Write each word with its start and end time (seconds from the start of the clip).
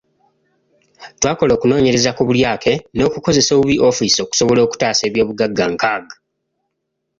Twakola 1.19 1.51
okunoonyereza 1.55 2.11
ku 2.17 2.21
bulyake 2.27 2.73
n’okukozesa 2.95 3.51
obubi 3.53 3.75
ofiisi 3.89 4.19
okusobola 4.21 4.59
okutaasa 4.63 5.01
ebyobugagga 5.09 5.63
nkaaga. 5.73 6.15